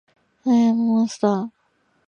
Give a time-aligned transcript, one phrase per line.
[0.47, 1.51] アイアムアモンスター